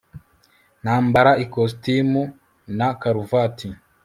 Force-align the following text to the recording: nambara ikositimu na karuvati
nambara 0.83 1.31
ikositimu 1.43 2.21
na 2.77 2.87
karuvati 3.01 3.69